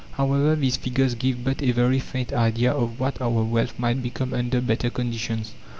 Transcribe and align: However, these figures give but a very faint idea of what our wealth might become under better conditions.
However, 0.13 0.55
these 0.55 0.77
figures 0.77 1.13
give 1.13 1.43
but 1.43 1.61
a 1.61 1.73
very 1.73 1.99
faint 1.99 2.33
idea 2.33 2.71
of 2.73 2.99
what 2.99 3.21
our 3.21 3.43
wealth 3.43 3.77
might 3.77 4.01
become 4.01 4.33
under 4.33 4.59
better 4.59 4.89
conditions. 4.89 5.53